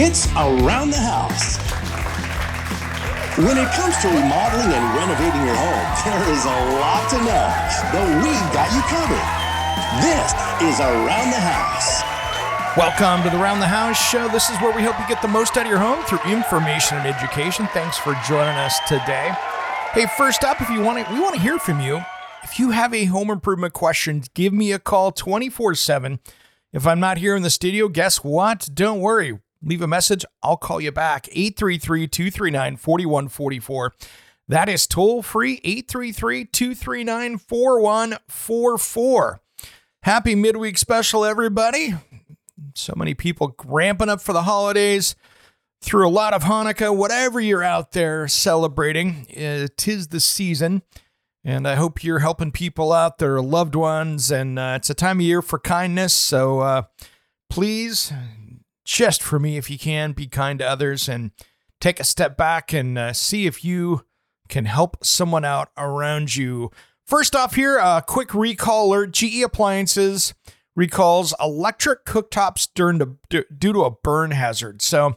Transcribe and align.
It's 0.00 0.28
Around 0.38 0.94
the 0.94 1.02
House. 1.02 1.58
When 3.34 3.58
it 3.58 3.66
comes 3.74 3.98
to 3.98 4.06
remodeling 4.06 4.70
and 4.70 4.84
renovating 4.94 5.42
your 5.42 5.58
home, 5.58 5.86
there 6.06 6.22
is 6.30 6.44
a 6.46 6.58
lot 6.78 7.10
to 7.10 7.18
know, 7.26 7.46
but 7.90 8.06
we've 8.22 8.48
got 8.54 8.70
you 8.70 8.78
covered. 8.86 9.26
This 9.98 10.30
is 10.62 10.78
Around 10.78 11.34
the 11.34 11.42
House. 11.42 12.06
Welcome 12.76 13.24
to 13.24 13.36
the 13.36 13.42
Round 13.42 13.60
the 13.60 13.66
House 13.66 13.98
show. 13.98 14.28
This 14.28 14.48
is 14.50 14.56
where 14.58 14.70
we 14.70 14.84
hope 14.84 14.96
you 15.00 15.08
get 15.08 15.20
the 15.20 15.26
most 15.26 15.56
out 15.56 15.66
of 15.66 15.68
your 15.68 15.80
home 15.80 16.04
through 16.04 16.22
information 16.30 16.98
and 16.98 17.08
education. 17.08 17.66
Thanks 17.72 17.98
for 17.98 18.14
joining 18.24 18.54
us 18.54 18.78
today. 18.86 19.32
Hey, 19.94 20.06
first 20.16 20.44
up, 20.44 20.62
if 20.62 20.70
you 20.70 20.80
want 20.80 21.04
to, 21.04 21.12
we 21.12 21.18
want 21.18 21.34
to 21.34 21.40
hear 21.40 21.58
from 21.58 21.80
you. 21.80 22.04
If 22.44 22.60
you 22.60 22.70
have 22.70 22.94
a 22.94 23.06
home 23.06 23.30
improvement 23.30 23.72
question, 23.72 24.22
give 24.34 24.52
me 24.52 24.70
a 24.70 24.78
call 24.78 25.10
24 25.10 25.74
7. 25.74 26.20
If 26.72 26.86
I'm 26.86 27.00
not 27.00 27.18
here 27.18 27.34
in 27.34 27.42
the 27.42 27.50
studio, 27.50 27.88
guess 27.88 28.22
what? 28.22 28.68
Don't 28.72 29.00
worry 29.00 29.40
leave 29.62 29.82
a 29.82 29.86
message. 29.86 30.24
I'll 30.42 30.56
call 30.56 30.80
you 30.80 30.92
back. 30.92 31.28
833 31.32 32.08
239 32.08 32.76
4144. 32.76 33.94
That 34.48 34.68
is 34.68 34.86
toll 34.86 35.22
free 35.22 35.60
833 35.62 36.46
239 36.46 37.38
4144. 37.38 39.40
Happy 40.02 40.34
midweek 40.34 40.78
special, 40.78 41.24
everybody. 41.24 41.94
So 42.74 42.94
many 42.96 43.14
people 43.14 43.54
ramping 43.66 44.08
up 44.08 44.20
for 44.20 44.32
the 44.32 44.44
holidays 44.44 45.16
through 45.82 46.08
a 46.08 46.10
lot 46.10 46.34
of 46.34 46.44
Hanukkah, 46.44 46.96
whatever 46.96 47.40
you're 47.40 47.62
out 47.62 47.92
there 47.92 48.26
celebrating. 48.26 49.26
Tis 49.76 50.08
the 50.08 50.20
season. 50.20 50.82
And 51.44 51.68
I 51.68 51.76
hope 51.76 52.02
you're 52.02 52.18
helping 52.18 52.50
people 52.50 52.92
out, 52.92 53.18
their 53.18 53.40
loved 53.40 53.74
ones. 53.74 54.30
And 54.30 54.58
uh, 54.58 54.74
it's 54.76 54.90
a 54.90 54.94
time 54.94 55.18
of 55.18 55.22
year 55.22 55.40
for 55.40 55.58
kindness. 55.58 56.12
So 56.12 56.60
uh, 56.60 56.82
please 57.48 58.12
just 58.88 59.22
for 59.22 59.38
me 59.38 59.58
if 59.58 59.70
you 59.70 59.78
can. 59.78 60.12
Be 60.12 60.26
kind 60.26 60.58
to 60.58 60.66
others 60.66 61.08
and 61.08 61.30
take 61.78 62.00
a 62.00 62.04
step 62.04 62.36
back 62.36 62.72
and 62.72 62.96
uh, 62.96 63.12
see 63.12 63.46
if 63.46 63.62
you 63.62 64.06
can 64.48 64.64
help 64.64 65.04
someone 65.04 65.44
out 65.44 65.68
around 65.76 66.34
you. 66.34 66.70
First 67.06 67.36
off, 67.36 67.54
here, 67.54 67.76
a 67.76 68.02
quick 68.06 68.34
recall 68.34 68.88
alert 68.88 69.12
GE 69.12 69.42
Appliances 69.42 70.34
recalls 70.74 71.34
electric 71.38 72.06
cooktops 72.06 72.68
during 72.74 73.18
due 73.28 73.72
to 73.72 73.82
a 73.82 73.90
burn 73.90 74.30
hazard. 74.30 74.80
So 74.80 75.16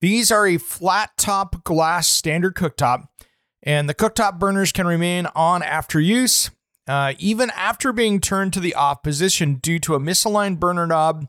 these 0.00 0.32
are 0.32 0.46
a 0.46 0.58
flat 0.58 1.10
top 1.16 1.62
glass 1.62 2.08
standard 2.08 2.56
cooktop, 2.56 3.06
and 3.62 3.88
the 3.88 3.94
cooktop 3.94 4.40
burners 4.40 4.72
can 4.72 4.86
remain 4.86 5.26
on 5.36 5.62
after 5.62 6.00
use, 6.00 6.50
uh, 6.88 7.12
even 7.18 7.50
after 7.50 7.92
being 7.92 8.20
turned 8.20 8.52
to 8.54 8.60
the 8.60 8.74
off 8.74 9.02
position 9.02 9.56
due 9.56 9.78
to 9.80 9.94
a 9.94 10.00
misaligned 10.00 10.58
burner 10.58 10.86
knob 10.88 11.26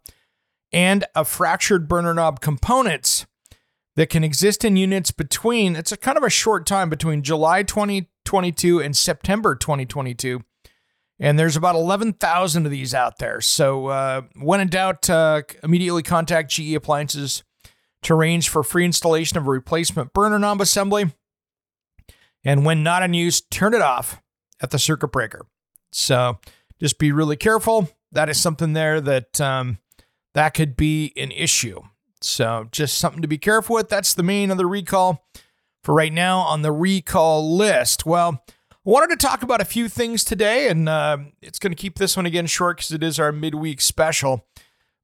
and 0.73 1.05
a 1.15 1.23
fractured 1.23 1.87
burner 1.87 2.13
knob 2.13 2.41
components 2.41 3.25
that 3.95 4.09
can 4.09 4.23
exist 4.23 4.65
in 4.65 4.75
units 4.75 5.11
between, 5.11 5.75
it's 5.75 5.91
a 5.91 5.97
kind 5.97 6.17
of 6.17 6.23
a 6.23 6.29
short 6.29 6.65
time 6.65 6.89
between 6.89 7.21
July 7.21 7.61
2022 7.61 8.81
and 8.81 8.97
September 8.97 9.55
2022. 9.55 10.41
And 11.19 11.37
there's 11.37 11.55
about 11.55 11.75
11,000 11.75 12.65
of 12.65 12.71
these 12.71 12.95
out 12.95 13.19
there. 13.19 13.39
So 13.39 13.87
uh, 13.87 14.21
when 14.35 14.59
in 14.59 14.67
doubt, 14.67 15.09
uh, 15.09 15.43
immediately 15.63 16.01
contact 16.01 16.51
GE 16.51 16.73
Appliances 16.73 17.43
to 18.01 18.13
arrange 18.15 18.49
for 18.49 18.63
free 18.63 18.83
installation 18.83 19.37
of 19.37 19.45
a 19.45 19.51
replacement 19.51 20.11
burner 20.11 20.39
knob 20.39 20.59
assembly. 20.59 21.13
And 22.43 22.65
when 22.65 22.83
not 22.83 23.03
in 23.03 23.13
use, 23.13 23.41
turn 23.41 23.73
it 23.73 23.81
off 23.81 24.21
at 24.59 24.71
the 24.71 24.79
circuit 24.79 25.11
breaker. 25.11 25.45
So 25.91 26.39
just 26.79 26.97
be 26.97 27.11
really 27.11 27.37
careful. 27.37 27.89
That 28.11 28.27
is 28.27 28.39
something 28.39 28.73
there 28.73 28.99
that 28.99 29.39
um, 29.39 29.77
that 30.33 30.53
could 30.53 30.75
be 30.75 31.13
an 31.15 31.31
issue. 31.31 31.81
So 32.21 32.67
just 32.71 32.97
something 32.97 33.21
to 33.21 33.27
be 33.27 33.37
careful 33.37 33.75
with. 33.75 33.89
That's 33.89 34.13
the 34.13 34.23
main 34.23 34.51
of 34.51 34.57
the 34.57 34.65
recall 34.65 35.25
for 35.83 35.93
right 35.93 36.13
now 36.13 36.39
on 36.39 36.61
the 36.61 36.71
recall 36.71 37.55
list. 37.55 38.05
Well, 38.05 38.43
I 38.71 38.89
wanted 38.89 39.17
to 39.19 39.25
talk 39.25 39.43
about 39.43 39.61
a 39.61 39.65
few 39.65 39.89
things 39.89 40.23
today, 40.23 40.69
and 40.69 40.87
uh, 40.87 41.17
it's 41.41 41.59
going 41.59 41.71
to 41.71 41.81
keep 41.81 41.97
this 41.97 42.15
one 42.15 42.25
again 42.25 42.47
short 42.47 42.77
because 42.77 42.91
it 42.91 43.03
is 43.03 43.19
our 43.19 43.31
midweek 43.31 43.81
special. 43.81 44.45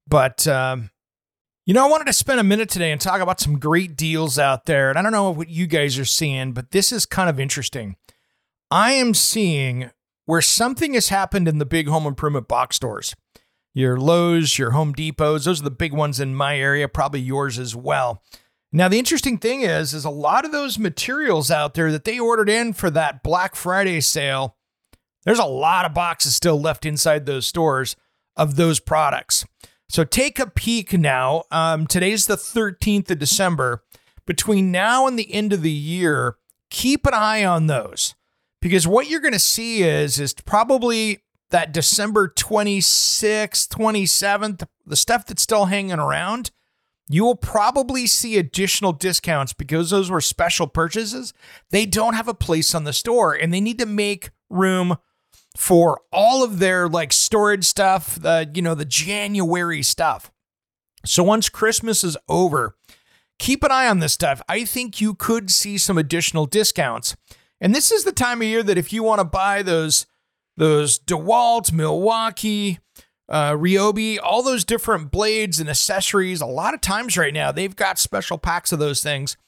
But 0.06 0.46
um, 0.46 0.90
you 1.66 1.74
know, 1.74 1.86
I 1.86 1.88
wanted 1.90 2.06
to 2.06 2.12
spend 2.12 2.40
a 2.40 2.44
minute 2.44 2.68
today 2.68 2.90
and 2.90 3.00
talk 3.00 3.20
about 3.20 3.38
some 3.38 3.58
great 3.58 3.96
deals 3.96 4.38
out 4.38 4.66
there. 4.66 4.90
And 4.90 4.98
I 4.98 5.02
don't 5.02 5.12
know 5.12 5.30
what 5.30 5.50
you 5.50 5.66
guys 5.66 5.98
are 5.98 6.04
seeing, 6.04 6.52
but 6.52 6.72
this 6.72 6.90
is 6.90 7.06
kind 7.06 7.30
of 7.30 7.38
interesting. 7.38 7.96
I 8.70 8.92
am 8.92 9.14
seeing 9.14 9.90
where 10.24 10.40
something 10.40 10.94
has 10.94 11.10
happened 11.10 11.46
in 11.48 11.58
the 11.58 11.66
big 11.66 11.86
home 11.88 12.06
improvement 12.06 12.48
box 12.48 12.76
stores 12.76 13.14
your 13.72 13.96
Lowe's, 13.98 14.58
your 14.58 14.72
Home 14.72 14.92
Depots. 14.92 15.44
Those 15.44 15.60
are 15.60 15.64
the 15.64 15.70
big 15.70 15.92
ones 15.92 16.20
in 16.20 16.34
my 16.34 16.58
area, 16.58 16.88
probably 16.88 17.20
yours 17.20 17.58
as 17.58 17.74
well. 17.76 18.22
Now, 18.72 18.88
the 18.88 18.98
interesting 18.98 19.38
thing 19.38 19.62
is, 19.62 19.94
is 19.94 20.04
a 20.04 20.10
lot 20.10 20.44
of 20.44 20.52
those 20.52 20.78
materials 20.78 21.50
out 21.50 21.74
there 21.74 21.90
that 21.90 22.04
they 22.04 22.18
ordered 22.18 22.48
in 22.48 22.72
for 22.72 22.90
that 22.90 23.22
Black 23.22 23.56
Friday 23.56 24.00
sale, 24.00 24.56
there's 25.24 25.38
a 25.38 25.44
lot 25.44 25.84
of 25.84 25.94
boxes 25.94 26.34
still 26.34 26.60
left 26.60 26.86
inside 26.86 27.26
those 27.26 27.46
stores 27.46 27.96
of 28.36 28.56
those 28.56 28.80
products. 28.80 29.44
So 29.88 30.04
take 30.04 30.38
a 30.38 30.48
peek 30.48 30.92
now. 30.92 31.44
Um, 31.50 31.86
today's 31.86 32.26
the 32.26 32.36
13th 32.36 33.10
of 33.10 33.18
December. 33.18 33.84
Between 34.24 34.70
now 34.70 35.08
and 35.08 35.18
the 35.18 35.32
end 35.34 35.52
of 35.52 35.62
the 35.62 35.72
year, 35.72 36.36
keep 36.70 37.06
an 37.06 37.14
eye 37.14 37.44
on 37.44 37.66
those 37.66 38.14
because 38.60 38.86
what 38.86 39.10
you're 39.10 39.20
going 39.20 39.32
to 39.32 39.38
see 39.40 39.82
is 39.82 40.20
is 40.20 40.32
probably 40.32 41.22
that 41.50 41.72
December 41.72 42.28
26th, 42.28 43.68
27th, 43.68 44.66
the 44.86 44.96
stuff 44.96 45.26
that's 45.26 45.42
still 45.42 45.66
hanging 45.66 45.98
around, 45.98 46.50
you 47.08 47.24
will 47.24 47.36
probably 47.36 48.06
see 48.06 48.38
additional 48.38 48.92
discounts 48.92 49.52
because 49.52 49.90
those 49.90 50.10
were 50.10 50.20
special 50.20 50.68
purchases. 50.68 51.34
They 51.70 51.84
don't 51.84 52.14
have 52.14 52.28
a 52.28 52.34
place 52.34 52.74
on 52.74 52.84
the 52.84 52.92
store 52.92 53.34
and 53.34 53.52
they 53.52 53.60
need 53.60 53.78
to 53.80 53.86
make 53.86 54.30
room 54.48 54.96
for 55.56 56.00
all 56.12 56.44
of 56.44 56.60
their 56.60 56.88
like 56.88 57.12
storage 57.12 57.64
stuff, 57.64 58.14
the 58.14 58.48
you 58.54 58.62
know, 58.62 58.76
the 58.76 58.84
January 58.84 59.82
stuff. 59.82 60.30
So 61.04 61.24
once 61.24 61.48
Christmas 61.48 62.04
is 62.04 62.16
over, 62.28 62.76
keep 63.40 63.64
an 63.64 63.72
eye 63.72 63.88
on 63.88 63.98
this 63.98 64.12
stuff. 64.12 64.40
I 64.48 64.64
think 64.64 65.00
you 65.00 65.14
could 65.14 65.50
see 65.50 65.78
some 65.78 65.98
additional 65.98 66.46
discounts. 66.46 67.16
And 67.60 67.74
this 67.74 67.90
is 67.90 68.04
the 68.04 68.12
time 68.12 68.40
of 68.40 68.46
year 68.46 68.62
that 68.62 68.78
if 68.78 68.92
you 68.92 69.02
want 69.02 69.18
to 69.18 69.24
buy 69.24 69.62
those 69.62 70.06
those 70.60 70.98
DeWalt, 70.98 71.72
Milwaukee, 71.72 72.78
uh, 73.30 73.52
Ryobi, 73.52 74.18
all 74.22 74.42
those 74.42 74.62
different 74.62 75.10
blades 75.10 75.58
and 75.58 75.70
accessories. 75.70 76.42
A 76.42 76.46
lot 76.46 76.74
of 76.74 76.82
times 76.82 77.16
right 77.16 77.32
now, 77.32 77.50
they've 77.50 77.74
got 77.74 77.98
special 77.98 78.36
packs 78.36 78.70
of 78.70 78.78
those 78.78 79.02
things. 79.02 79.38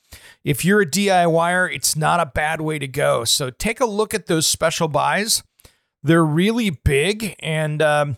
If 0.42 0.64
you're 0.64 0.80
a 0.80 0.86
DIYer, 0.86 1.70
it's 1.70 1.96
not 1.96 2.20
a 2.20 2.32
bad 2.34 2.62
way 2.62 2.78
to 2.78 2.88
go. 2.88 3.24
So 3.24 3.50
take 3.50 3.78
a 3.78 3.84
look 3.84 4.14
at 4.14 4.24
those 4.24 4.46
special 4.46 4.88
buys. 4.88 5.42
They're 6.02 6.24
really 6.24 6.70
big. 6.70 7.36
And, 7.40 7.82
um, 7.82 8.16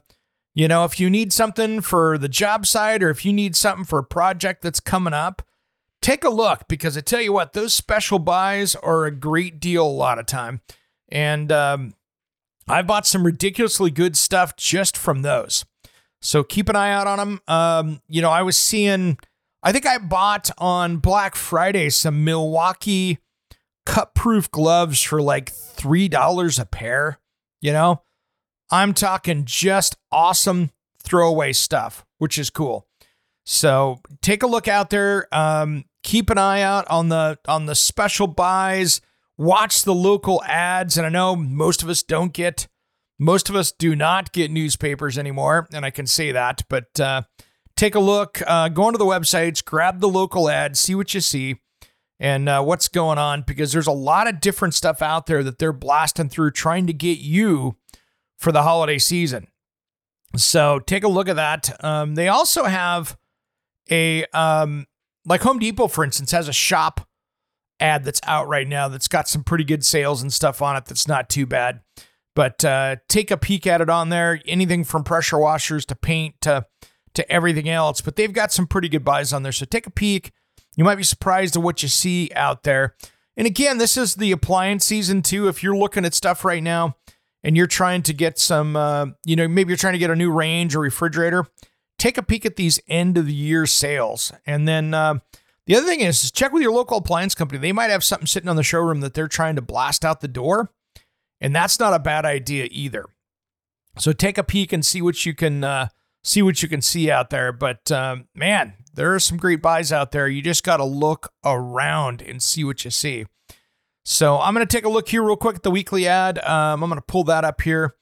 you 0.54 0.68
know, 0.68 0.84
if 0.84 1.00
you 1.00 1.10
need 1.10 1.32
something 1.32 1.80
for 1.80 2.16
the 2.16 2.28
job 2.28 2.64
site 2.64 3.02
or 3.02 3.10
if 3.10 3.24
you 3.24 3.32
need 3.32 3.56
something 3.56 3.84
for 3.84 3.98
a 3.98 4.04
project 4.04 4.62
that's 4.62 4.78
coming 4.78 5.14
up, 5.14 5.42
take 6.00 6.22
a 6.22 6.30
look 6.30 6.68
because 6.68 6.96
I 6.96 7.00
tell 7.00 7.20
you 7.20 7.32
what, 7.32 7.54
those 7.54 7.74
special 7.74 8.20
buys 8.20 8.76
are 8.76 9.04
a 9.04 9.10
great 9.10 9.58
deal 9.58 9.84
a 9.84 9.88
lot 9.88 10.20
of 10.20 10.26
time. 10.26 10.60
And, 11.08 11.50
um, 11.50 11.94
I 12.68 12.82
bought 12.82 13.06
some 13.06 13.24
ridiculously 13.24 13.90
good 13.90 14.16
stuff 14.16 14.56
just 14.56 14.96
from 14.96 15.22
those. 15.22 15.64
So 16.20 16.42
keep 16.42 16.68
an 16.68 16.76
eye 16.76 16.92
out 16.92 17.06
on 17.06 17.18
them. 17.18 17.40
Um, 17.46 18.00
you 18.08 18.22
know, 18.22 18.30
I 18.30 18.42
was 18.42 18.56
seeing, 18.56 19.18
I 19.62 19.72
think 19.72 19.86
I 19.86 19.98
bought 19.98 20.50
on 20.56 20.96
Black 20.96 21.36
Friday 21.36 21.90
some 21.90 22.24
Milwaukee 22.24 23.18
cut 23.84 24.14
proof 24.14 24.50
gloves 24.50 25.02
for 25.02 25.20
like 25.20 25.52
$3 25.52 26.60
a 26.60 26.64
pair. 26.66 27.18
You 27.60 27.72
know, 27.72 28.02
I'm 28.70 28.94
talking 28.94 29.44
just 29.44 29.96
awesome 30.10 30.70
throwaway 31.02 31.52
stuff, 31.52 32.04
which 32.18 32.38
is 32.38 32.50
cool. 32.50 32.86
So 33.44 34.00
take 34.22 34.42
a 34.42 34.46
look 34.46 34.68
out 34.68 34.90
there. 34.90 35.28
Um, 35.32 35.84
keep 36.02 36.30
an 36.30 36.38
eye 36.38 36.62
out 36.62 36.88
on 36.88 37.08
the 37.10 37.38
on 37.46 37.66
the 37.66 37.74
special 37.74 38.26
buys. 38.26 39.00
Watch 39.36 39.82
the 39.82 39.94
local 39.94 40.42
ads, 40.44 40.96
and 40.96 41.06
I 41.06 41.10
know 41.10 41.34
most 41.34 41.82
of 41.82 41.88
us 41.88 42.02
don't 42.02 42.32
get, 42.32 42.68
most 43.18 43.48
of 43.48 43.56
us 43.56 43.72
do 43.72 43.96
not 43.96 44.32
get 44.32 44.50
newspapers 44.50 45.18
anymore, 45.18 45.66
and 45.72 45.84
I 45.84 45.90
can 45.90 46.06
say 46.06 46.32
that. 46.32 46.62
But 46.68 47.00
uh, 47.00 47.22
take 47.76 47.94
a 47.94 48.00
look, 48.00 48.40
uh, 48.46 48.68
go 48.68 48.84
onto 48.84 48.98
the 48.98 49.04
websites, 49.04 49.64
grab 49.64 50.00
the 50.00 50.08
local 50.08 50.48
ads, 50.48 50.78
see 50.78 50.94
what 50.94 51.14
you 51.14 51.20
see, 51.20 51.56
and 52.20 52.48
uh, 52.48 52.62
what's 52.62 52.86
going 52.86 53.18
on, 53.18 53.42
because 53.42 53.72
there's 53.72 53.88
a 53.88 53.92
lot 53.92 54.28
of 54.28 54.40
different 54.40 54.74
stuff 54.74 55.02
out 55.02 55.26
there 55.26 55.42
that 55.42 55.58
they're 55.58 55.72
blasting 55.72 56.28
through, 56.28 56.52
trying 56.52 56.86
to 56.86 56.92
get 56.92 57.18
you 57.18 57.76
for 58.38 58.52
the 58.52 58.62
holiday 58.62 58.98
season. 58.98 59.48
So 60.36 60.78
take 60.78 61.02
a 61.02 61.08
look 61.08 61.28
at 61.28 61.36
that. 61.36 61.84
Um, 61.84 62.14
they 62.14 62.28
also 62.28 62.64
have 62.64 63.16
a 63.90 64.24
um, 64.26 64.86
like 65.24 65.42
Home 65.42 65.58
Depot, 65.58 65.88
for 65.88 66.04
instance, 66.04 66.30
has 66.30 66.48
a 66.48 66.52
shop 66.52 67.08
ad 67.80 68.04
that's 68.04 68.20
out 68.24 68.48
right 68.48 68.68
now 68.68 68.88
that's 68.88 69.08
got 69.08 69.28
some 69.28 69.44
pretty 69.44 69.64
good 69.64 69.84
sales 69.84 70.22
and 70.22 70.32
stuff 70.32 70.62
on 70.62 70.76
it. 70.76 70.84
That's 70.86 71.08
not 71.08 71.28
too 71.28 71.46
bad. 71.46 71.80
But 72.34 72.64
uh, 72.64 72.96
take 73.08 73.30
a 73.30 73.36
peek 73.36 73.66
at 73.66 73.80
it 73.80 73.88
on 73.88 74.08
there. 74.08 74.40
Anything 74.46 74.84
from 74.84 75.04
pressure 75.04 75.38
washers 75.38 75.84
to 75.86 75.94
paint 75.94 76.40
to 76.42 76.66
to 77.14 77.30
everything 77.30 77.68
else. 77.68 78.00
But 78.00 78.16
they've 78.16 78.32
got 78.32 78.52
some 78.52 78.66
pretty 78.66 78.88
good 78.88 79.04
buys 79.04 79.32
on 79.32 79.42
there. 79.42 79.52
So 79.52 79.64
take 79.64 79.86
a 79.86 79.90
peek. 79.90 80.32
You 80.76 80.84
might 80.84 80.96
be 80.96 81.04
surprised 81.04 81.56
at 81.56 81.62
what 81.62 81.82
you 81.82 81.88
see 81.88 82.30
out 82.34 82.64
there. 82.64 82.96
And 83.36 83.46
again, 83.46 83.78
this 83.78 83.96
is 83.96 84.16
the 84.16 84.32
appliance 84.32 84.84
season 84.84 85.22
too. 85.22 85.48
If 85.48 85.62
you're 85.62 85.76
looking 85.76 86.04
at 86.04 86.14
stuff 86.14 86.44
right 86.44 86.62
now 86.62 86.96
and 87.42 87.56
you're 87.56 87.66
trying 87.66 88.02
to 88.02 88.12
get 88.12 88.38
some, 88.38 88.76
uh, 88.76 89.06
you 89.24 89.36
know, 89.36 89.46
maybe 89.48 89.70
you're 89.70 89.76
trying 89.76 89.94
to 89.94 89.98
get 89.98 90.10
a 90.10 90.16
new 90.16 90.32
range 90.32 90.74
or 90.74 90.80
refrigerator, 90.80 91.46
take 91.98 92.18
a 92.18 92.22
peek 92.22 92.44
at 92.44 92.56
these 92.56 92.80
end 92.88 93.16
of 93.18 93.26
the 93.26 93.34
year 93.34 93.66
sales. 93.66 94.32
And 94.46 94.66
then 94.66 94.94
uh, 94.94 95.18
the 95.66 95.76
other 95.76 95.86
thing 95.86 96.00
is, 96.00 96.30
check 96.30 96.52
with 96.52 96.62
your 96.62 96.72
local 96.72 96.98
appliance 96.98 97.34
company. 97.34 97.58
They 97.58 97.72
might 97.72 97.90
have 97.90 98.04
something 98.04 98.26
sitting 98.26 98.48
on 98.48 98.56
the 98.56 98.62
showroom 98.62 99.00
that 99.00 99.14
they're 99.14 99.28
trying 99.28 99.56
to 99.56 99.62
blast 99.62 100.04
out 100.04 100.20
the 100.20 100.28
door. 100.28 100.70
And 101.40 101.54
that's 101.54 101.78
not 101.78 101.94
a 101.94 101.98
bad 101.98 102.24
idea 102.24 102.68
either. 102.70 103.06
So 103.98 104.12
take 104.12 104.38
a 104.38 104.44
peek 104.44 104.72
and 104.72 104.84
see 104.84 105.02
what 105.02 105.24
you 105.24 105.34
can 105.34 105.64
uh, 105.64 105.88
see 106.22 106.42
what 106.42 106.62
you 106.62 106.68
can 106.68 106.80
see 106.80 107.10
out 107.10 107.30
there. 107.30 107.52
But 107.52 107.90
um, 107.92 108.28
man, 108.34 108.74
there 108.94 109.14
are 109.14 109.20
some 109.20 109.38
great 109.38 109.62
buys 109.62 109.92
out 109.92 110.10
there. 110.12 110.28
You 110.28 110.42
just 110.42 110.64
got 110.64 110.78
to 110.78 110.84
look 110.84 111.32
around 111.44 112.22
and 112.22 112.42
see 112.42 112.64
what 112.64 112.84
you 112.84 112.90
see. 112.90 113.26
So 114.04 114.38
I'm 114.38 114.54
going 114.54 114.66
to 114.66 114.76
take 114.76 114.84
a 114.84 114.90
look 114.90 115.08
here 115.08 115.22
real 115.22 115.36
quick 115.36 115.56
at 115.56 115.62
the 115.62 115.70
weekly 115.70 116.06
ad. 116.06 116.38
Um, 116.38 116.82
I'm 116.82 116.90
going 116.90 117.00
to 117.00 117.06
pull 117.06 117.24
that 117.24 117.44
up 117.44 117.62
here. 117.62 117.94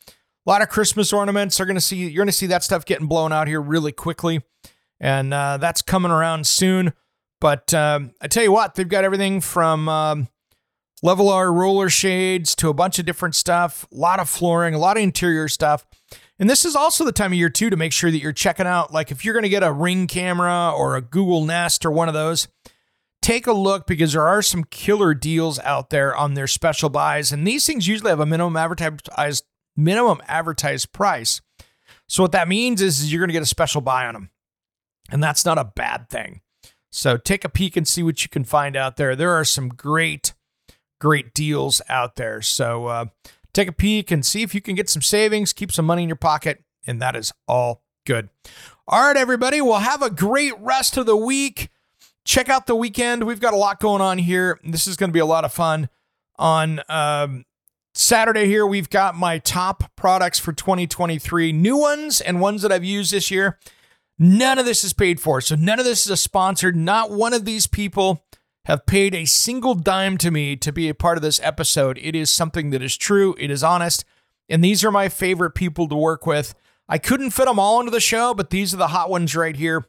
A 0.47 0.51
lot 0.51 0.63
of 0.63 0.69
Christmas 0.69 1.13
ornaments 1.13 1.61
are 1.61 1.67
going 1.67 1.77
to 1.77 1.81
see 1.81 1.97
you're 1.97 2.25
going 2.25 2.27
to 2.27 2.33
see 2.33 2.49
that 2.49 2.65
stuff 2.65 2.85
getting 2.85 3.07
blown 3.07 3.33
out 3.33 3.47
here 3.47 3.61
really 3.61 3.93
quickly, 3.93 4.43
and 4.99 5.33
uh, 5.33 5.57
that's 5.59 5.83
coming 5.83 6.11
around 6.11 6.49
soon. 6.49 6.93
But 7.43 7.75
um, 7.75 8.13
I 8.21 8.29
tell 8.29 8.45
you 8.45 8.53
what, 8.53 8.77
they've 8.77 8.89
got 8.89 9.03
everything 9.03 9.41
from 9.41 9.89
um, 9.89 10.29
Levolor 11.05 11.53
roller 11.53 11.91
shades 11.91 12.55
to 12.55 12.69
a 12.69 12.73
bunch 12.73 13.01
of 13.01 13.05
different 13.05 13.35
stuff. 13.35 13.85
A 13.93 13.97
lot 13.97 14.21
of 14.21 14.31
flooring, 14.31 14.75
a 14.75 14.79
lot 14.79 14.97
of 14.97 15.03
interior 15.03 15.49
stuff. 15.49 15.85
And 16.39 16.49
this 16.49 16.65
is 16.65 16.77
also 16.77 17.05
the 17.05 17.11
time 17.11 17.33
of 17.33 17.39
year 17.39 17.49
too 17.49 17.69
to 17.69 17.77
make 17.77 17.93
sure 17.93 18.13
that 18.13 18.21
you're 18.21 18.33
checking 18.33 18.69
out. 18.69 18.93
Like 18.93 19.11
if 19.11 19.25
you're 19.25 19.35
going 19.35 19.43
to 19.43 19.49
get 19.49 19.65
a 19.65 19.73
Ring 19.73 20.07
camera 20.07 20.73
or 20.73 20.95
a 20.95 21.03
Google 21.03 21.45
Nest 21.45 21.85
or 21.85 21.91
one 21.91 22.07
of 22.07 22.15
those, 22.15 22.47
take 23.23 23.49
a 23.49 23.53
look 23.53 23.89
because 23.89 24.13
there 24.13 24.29
are 24.29 24.41
some 24.41 24.63
killer 24.63 25.13
deals 25.13 25.59
out 25.59 25.91
there 25.91 26.15
on 26.15 26.35
their 26.35 26.47
special 26.47 26.91
buys. 26.91 27.33
And 27.33 27.45
these 27.45 27.67
things 27.67 27.89
usually 27.89 28.11
have 28.11 28.21
a 28.21 28.27
minimum 28.27 28.57
advertised 28.57 29.45
minimum 29.77 30.23
advertised 30.29 30.93
price. 30.93 31.41
So 32.07 32.23
what 32.23 32.31
that 32.33 32.47
means 32.47 32.81
is, 32.81 33.01
is 33.01 33.13
you're 33.13 33.21
going 33.21 33.31
to 33.31 33.33
get 33.33 33.43
a 33.43 33.47
special 33.47 33.81
buy 33.81 34.07
on 34.07 34.15
them. 34.15 34.31
And 35.11 35.21
that's 35.21 35.45
not 35.45 35.59
a 35.59 35.65
bad 35.65 36.09
thing. 36.09 36.41
So 36.93 37.17
take 37.17 37.45
a 37.45 37.49
peek 37.49 37.77
and 37.77 37.89
see 37.89 38.03
what 38.03 38.23
you 38.23 38.29
can 38.29 38.45
find 38.45 38.77
out 38.77 38.97
there. 38.97 39.17
There 39.17 39.33
are 39.33 39.47
some 39.47 39.71
great, 39.71 40.35
great 41.01 41.33
deals 41.33 41.81
out 41.89 42.17
there. 42.17 42.43
So 42.43 42.87
uh, 42.87 43.05
take 43.55 43.67
a 43.67 43.73
peek 43.73 44.11
and 44.11 44.25
see 44.25 44.43
if 44.43 44.55
you 44.55 44.61
can 44.61 44.75
get 44.75 44.91
some 44.91 45.01
savings, 45.01 45.55
keep 45.55 45.73
some 45.73 45.87
money 45.87 46.03
in 46.03 46.09
your 46.09 46.17
pocket, 46.17 46.63
and 46.87 47.01
that 47.01 47.17
is 47.17 47.33
all 47.49 47.83
good. 48.05 48.29
All 48.87 49.07
right, 49.07 49.17
everybody. 49.17 49.63
Well, 49.63 49.81
have 49.81 50.03
a 50.03 50.11
great 50.11 50.53
rest 50.61 50.99
of 50.99 51.07
the 51.07 51.17
week. 51.17 51.71
Check 52.27 52.51
out 52.51 52.67
the 52.67 52.77
weekend. 52.77 53.25
We've 53.25 53.41
got 53.41 53.55
a 53.55 53.57
lot 53.57 53.81
going 53.81 54.03
on 54.03 54.19
here. 54.19 54.61
This 54.63 54.87
is 54.87 54.97
going 54.97 55.09
to 55.09 55.15
be 55.15 55.19
a 55.19 55.27
lot 55.27 55.47
of 55.47 55.53
fun 55.53 55.89
on 56.37 56.83
um, 56.91 57.47
Saturday 57.95 58.45
here. 58.45 58.67
We've 58.67 58.91
got 58.91 59.17
my 59.17 59.39
top 59.39 59.85
products 59.97 60.39
for 60.39 60.53
2023, 60.53 61.53
new 61.53 61.79
ones 61.79 62.21
and 62.21 62.39
ones 62.39 62.61
that 62.61 62.71
I've 62.71 62.85
used 62.85 63.13
this 63.13 63.31
year. 63.31 63.59
None 64.23 64.61
of 64.61 64.67
this 64.67 64.85
is 64.85 64.93
paid 64.93 65.19
for. 65.19 65.41
So 65.41 65.57
none 65.57 65.81
of 65.81 65.85
this 65.85 66.07
is 66.07 66.13
a 66.13 66.17
sponsored. 66.17 66.77
Not 66.77 67.11
one 67.11 67.35
of 67.35 67.45
these 67.45 67.67
people 67.67 68.25
have 68.67 68.87
paid 68.87 69.17
a 69.17 69.25
single 69.25 69.75
dime 69.75 70.17
to 70.19 70.31
me 70.31 70.55
to 70.55 70.71
be 70.71 70.89
a 70.89 70.95
part 70.95 71.19
of 71.19 71.23
this 71.23 71.41
episode. 71.43 71.99
It 72.01 72.15
is 72.15 72.31
something 72.31 72.71
that 72.71 72.83
is 72.83 72.97
true, 72.97 73.35
it 73.37 73.51
is 73.51 73.65
honest, 73.65 74.05
and 74.49 74.63
these 74.63 74.85
are 74.85 74.93
my 74.93 75.09
favorite 75.09 75.57
people 75.57 75.89
to 75.89 75.97
work 75.97 76.25
with. 76.25 76.55
I 76.89 76.99
couldn't 76.99 77.31
fit 77.31 77.47
them 77.47 77.59
all 77.59 77.81
into 77.81 77.91
the 77.91 77.99
show, 77.99 78.33
but 78.33 78.51
these 78.51 78.73
are 78.73 78.77
the 78.77 78.89
hot 78.89 79.11
ones 79.11 79.35
right 79.35 79.57
here. 79.57 79.87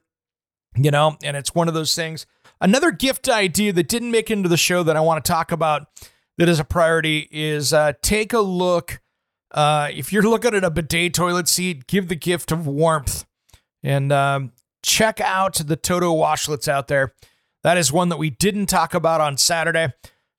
You 0.75 0.89
know, 0.89 1.15
and 1.23 1.37
it's 1.37 1.53
one 1.53 1.67
of 1.67 1.75
those 1.75 1.93
things. 1.93 2.25
Another 2.59 2.89
gift 2.89 3.29
idea 3.29 3.71
that 3.73 3.87
didn't 3.87 4.09
make 4.09 4.31
into 4.31 4.49
the 4.49 4.57
show 4.57 4.81
that 4.81 4.97
I 4.97 5.01
want 5.01 5.23
to 5.23 5.31
talk 5.31 5.51
about 5.51 5.89
that 6.39 6.49
is 6.49 6.59
a 6.59 6.63
priority 6.63 7.29
is 7.31 7.71
uh, 7.71 7.93
take 8.01 8.33
a 8.33 8.39
look. 8.39 8.99
Uh, 9.51 9.89
if 9.93 10.11
you're 10.11 10.23
looking 10.23 10.55
at 10.55 10.63
a 10.63 10.71
bidet 10.71 11.13
toilet 11.13 11.47
seat, 11.47 11.85
give 11.85 12.07
the 12.07 12.15
gift 12.15 12.51
of 12.51 12.65
warmth 12.65 13.27
and 13.83 14.11
um, 14.11 14.51
check 14.81 15.19
out 15.21 15.55
the 15.55 15.75
Toto 15.75 16.13
washlets 16.13 16.67
out 16.67 16.87
there. 16.87 17.13
That 17.63 17.77
is 17.77 17.91
one 17.91 18.09
that 18.09 18.17
we 18.17 18.29
didn't 18.29 18.67
talk 18.67 18.93
about 18.93 19.21
on 19.21 19.37
Saturday. 19.37 19.93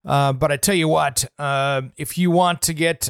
Uh, 0.05 0.33
but 0.33 0.53
I 0.53 0.57
tell 0.57 0.75
you 0.75 0.89
what, 0.89 1.25
uh, 1.39 1.83
if 1.97 2.19
you 2.19 2.31
want 2.31 2.61
to 2.63 2.75
get, 2.75 3.09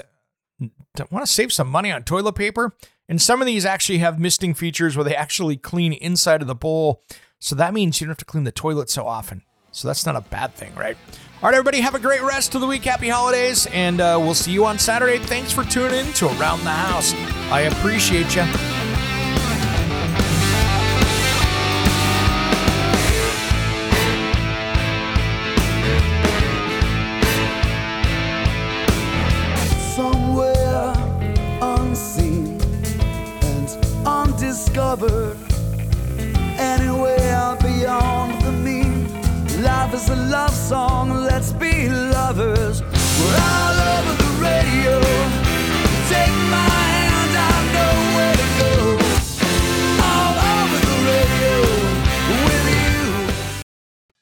want 1.11 1.27
to 1.27 1.33
save 1.33 1.53
some 1.53 1.69
money 1.69 1.91
on 1.91 2.05
toilet 2.05 2.35
paper, 2.35 2.77
and 3.09 3.21
some 3.21 3.41
of 3.43 3.47
these 3.47 3.67
actually 3.67 3.99
have 3.99 4.19
misting 4.19 4.55
features 4.55 4.97
where 4.97 5.05
they 5.05 5.17
actually 5.17 5.57
clean 5.57 5.93
inside 5.93 6.41
of 6.41 6.47
the 6.47 6.55
bowl. 6.55 7.03
So 7.41 7.55
that 7.57 7.75
means 7.75 8.01
you 8.01 8.07
don't 8.07 8.13
have 8.13 8.19
to 8.19 8.25
clean 8.25 8.45
the 8.45 8.53
toilet 8.53 8.89
so 8.89 9.07
often. 9.07 9.43
So 9.73 9.89
that's 9.89 10.07
not 10.07 10.15
a 10.15 10.21
bad 10.21 10.55
thing, 10.55 10.73
right? 10.77 10.97
All 11.43 11.51
right, 11.51 11.55
everybody, 11.55 11.81
have 11.81 11.97
a 11.97 11.99
great 11.99 12.23
rest 12.23 12.55
of 12.55 12.61
the 12.61 12.67
week. 12.67 12.85
Happy 12.85 13.09
holidays, 13.09 13.67
and 13.67 14.01
uh, 14.01 14.17
we'll 14.21 14.35
see 14.35 14.53
you 14.53 14.65
on 14.65 14.79
Saturday. 14.79 15.19
Thanks 15.19 15.53
for 15.53 15.65
tuning 15.65 16.07
in 16.07 16.13
to 16.15 16.27
Around 16.39 16.61
the 16.61 16.71
House. 16.71 17.13
I 17.51 17.63
appreciate 17.63 18.37
you. 18.37 18.74
Life 39.95 40.03
is 40.03 40.09
a 40.09 40.17
love 40.17 40.51
song, 40.51 41.11
let's 41.11 41.53
be 41.53 41.89
lovers. 41.89 42.83
We're 42.83 43.39
all 43.53 43.79
over 43.95 44.15
the 44.23 44.31
radio. 44.43 45.01
Take 46.09 46.35
my 46.51 46.84